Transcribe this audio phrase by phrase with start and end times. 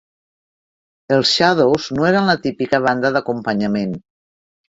[1.17, 3.95] Els Shadows no eren la típica banda d'acompanyament.